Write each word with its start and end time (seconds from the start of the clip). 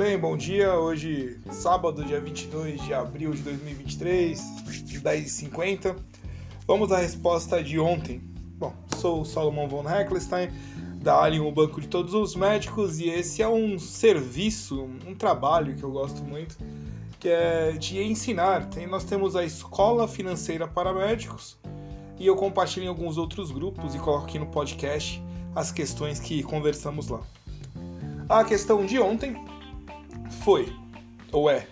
bem? 0.00 0.18
Bom 0.18 0.34
dia. 0.34 0.72
Hoje, 0.76 1.38
sábado, 1.50 2.02
dia 2.02 2.18
22 2.18 2.82
de 2.84 2.94
abril 2.94 3.32
de 3.32 3.42
2023, 3.42 4.40
10h50. 5.02 5.94
Vamos 6.66 6.90
à 6.90 6.96
resposta 6.96 7.62
de 7.62 7.78
ontem. 7.78 8.22
Bom, 8.56 8.72
sou 8.96 9.20
o 9.20 9.24
Salomão 9.26 9.68
von 9.68 9.86
Heckelstein, 9.86 10.48
da 11.02 11.20
Alien, 11.20 11.42
o 11.42 11.52
Banco 11.52 11.82
de 11.82 11.86
Todos 11.86 12.14
os 12.14 12.34
Médicos, 12.34 12.98
e 12.98 13.10
esse 13.10 13.42
é 13.42 13.48
um 13.48 13.78
serviço, 13.78 14.88
um 15.06 15.14
trabalho 15.14 15.76
que 15.76 15.82
eu 15.82 15.90
gosto 15.90 16.24
muito, 16.24 16.56
que 17.18 17.28
é 17.28 17.72
de 17.72 18.02
ensinar. 18.02 18.70
Tem, 18.70 18.86
nós 18.86 19.04
temos 19.04 19.36
a 19.36 19.44
Escola 19.44 20.08
Financeira 20.08 20.66
para 20.66 20.94
Médicos, 20.94 21.58
e 22.18 22.26
eu 22.26 22.36
compartilho 22.36 22.86
em 22.86 22.88
alguns 22.88 23.18
outros 23.18 23.50
grupos 23.50 23.94
e 23.94 23.98
coloco 23.98 24.24
aqui 24.24 24.38
no 24.38 24.46
podcast 24.46 25.22
as 25.54 25.70
questões 25.70 26.18
que 26.18 26.42
conversamos 26.42 27.08
lá. 27.08 27.20
A 28.30 28.44
questão 28.44 28.86
de 28.86 28.98
ontem 28.98 29.49
foi, 30.40 30.72
ou 31.32 31.50
é, 31.50 31.66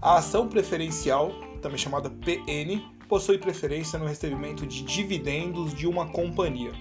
a 0.00 0.18
ação 0.18 0.48
preferencial, 0.48 1.32
também 1.62 1.78
chamada 1.78 2.10
PN, 2.10 2.80
possui 3.08 3.38
preferência 3.38 3.98
no 3.98 4.06
recebimento 4.06 4.66
de 4.66 4.82
dividendos 4.82 5.74
de 5.74 5.86
uma 5.86 6.06
companhia. 6.06 6.72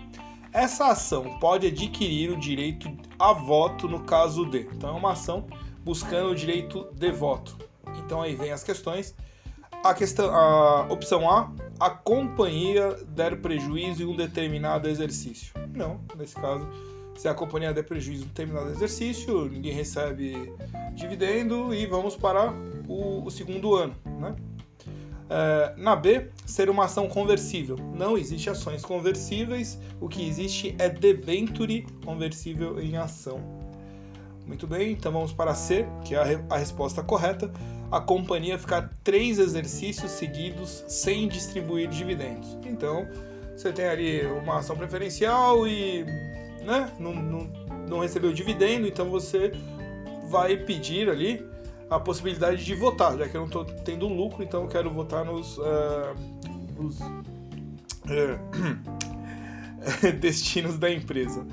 Essa 0.51 0.87
ação 0.87 1.37
pode 1.39 1.67
adquirir 1.67 2.31
o 2.31 2.37
direito 2.37 2.89
a 3.19 3.33
voto 3.33 3.87
no 3.87 4.01
caso 4.01 4.45
de. 4.45 4.59
Então 4.71 4.89
é 4.89 4.93
uma 4.93 5.11
ação 5.11 5.47
buscando 5.83 6.29
o 6.29 6.35
direito 6.35 6.87
de 6.93 7.11
voto. 7.11 7.57
Então 7.97 8.21
aí 8.21 8.35
vem 8.35 8.51
as 8.51 8.63
questões. 8.63 9.15
A 9.83 9.93
questão, 9.93 10.33
a 10.33 10.87
opção 10.89 11.29
A, 11.29 11.51
a 11.79 11.89
companhia 11.89 12.93
der 13.09 13.41
prejuízo 13.41 14.03
em 14.03 14.05
um 14.05 14.15
determinado 14.15 14.87
exercício. 14.87 15.53
Não, 15.73 15.99
nesse 16.15 16.35
caso 16.35 16.67
se 17.15 17.27
a 17.27 17.33
companhia 17.33 17.73
der 17.73 17.83
prejuízo 17.83 18.23
em 18.23 18.27
determinado 18.27 18.69
exercício, 18.69 19.49
ninguém 19.49 19.71
recebe 19.71 20.53
dividendo 20.93 21.73
e 21.73 21.85
vamos 21.85 22.15
para 22.15 22.53
o, 22.87 23.23
o 23.25 23.31
segundo 23.31 23.75
ano. 23.75 23.95
Né? 24.19 24.35
É, 25.29 25.73
na 25.77 25.95
B, 25.95 26.29
ser 26.45 26.69
uma 26.69 26.85
ação 26.85 27.07
conversível. 27.07 27.77
Não 27.95 28.17
existe 28.17 28.49
ações 28.49 28.83
conversíveis, 28.83 29.79
o 29.99 30.07
que 30.07 30.27
existe 30.27 30.75
é 30.77 30.89
debenture 30.89 31.87
conversível 32.03 32.79
em 32.79 32.97
ação. 32.97 33.39
Muito 34.45 34.67
bem, 34.67 34.91
então 34.91 35.11
vamos 35.11 35.33
para 35.33 35.55
C, 35.55 35.87
que 36.03 36.13
é 36.13 36.19
a, 36.19 36.55
a 36.55 36.57
resposta 36.57 37.01
correta. 37.01 37.51
A 37.91 37.99
companhia 37.99 38.59
ficar 38.59 38.91
três 39.03 39.39
exercícios 39.39 40.11
seguidos 40.11 40.83
sem 40.87 41.27
distribuir 41.27 41.87
dividendos. 41.87 42.57
Então, 42.65 43.07
você 43.55 43.71
tem 43.71 43.85
ali 43.85 44.25
uma 44.25 44.59
ação 44.59 44.75
preferencial 44.75 45.67
e 45.67 46.05
né, 46.65 46.91
não, 46.99 47.13
não, 47.13 47.49
não 47.87 47.99
recebeu 47.99 48.33
dividendo, 48.33 48.87
então 48.87 49.09
você 49.09 49.51
vai 50.29 50.57
pedir 50.57 51.09
ali 51.09 51.45
a 51.89 51.99
possibilidade 51.99 52.65
de 52.65 52.75
votar, 52.75 53.17
já 53.17 53.27
que 53.29 53.35
eu 53.37 53.41
não 53.41 53.47
estou 53.47 53.63
tendo 53.63 54.07
lucro, 54.07 54.43
então 54.43 54.63
eu 54.63 54.67
quero 54.67 54.89
votar 54.91 55.23
nos, 55.23 55.57
uh, 55.57 56.15
nos 56.77 56.99
uh, 56.99 58.39
destinos 60.19 60.77
da 60.77 60.91
empresa. 60.91 61.45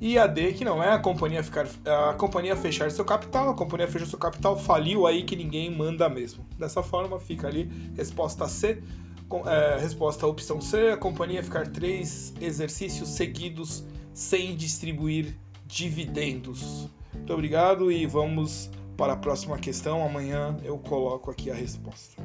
E 0.00 0.18
a 0.18 0.26
D, 0.26 0.54
que 0.54 0.64
não 0.64 0.82
é 0.82 0.90
a 0.92 0.98
companhia 0.98 1.42
ficar 1.42 1.66
a 1.84 2.14
companhia 2.14 2.56
fechar 2.56 2.90
seu 2.90 3.04
capital, 3.04 3.50
a 3.50 3.54
companhia 3.54 3.86
fechou 3.86 4.08
seu 4.08 4.18
capital, 4.18 4.58
faliu 4.58 5.06
aí 5.06 5.22
que 5.22 5.36
ninguém 5.36 5.70
manda 5.70 6.08
mesmo. 6.08 6.44
Dessa 6.58 6.82
forma 6.82 7.20
fica 7.20 7.46
ali 7.46 7.70
resposta 7.94 8.48
C, 8.48 8.82
com, 9.28 9.46
é, 9.46 9.78
resposta 9.78 10.26
opção 10.26 10.58
C, 10.58 10.88
a 10.88 10.96
companhia 10.96 11.42
ficar 11.42 11.66
três 11.66 12.32
exercícios 12.40 13.10
seguidos 13.10 13.84
sem 14.12 14.56
distribuir 14.56 15.36
dividendos. 15.66 16.88
Muito 17.14 17.32
obrigado 17.32 17.90
e 17.92 18.06
vamos 18.06 18.70
para 18.96 19.12
a 19.14 19.16
próxima 19.16 19.58
questão. 19.58 20.04
Amanhã 20.04 20.56
eu 20.64 20.78
coloco 20.78 21.30
aqui 21.30 21.50
a 21.50 21.54
resposta, 21.54 22.22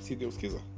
se 0.00 0.14
Deus 0.14 0.36
quiser. 0.36 0.69